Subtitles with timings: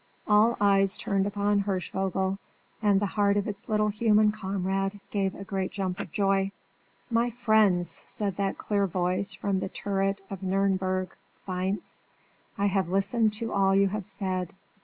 [0.27, 2.39] All eyes turned upon Hirschvogel,
[2.81, 6.51] and the heart of its little human comrade gave a great jump of joy.
[7.11, 11.09] "My friends," said that clear voice from the turret of Nürnberg
[11.47, 12.05] faïence,
[12.57, 14.55] "I have listened to all you have said.